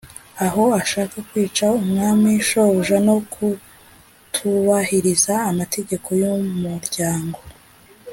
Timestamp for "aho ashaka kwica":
0.45-1.65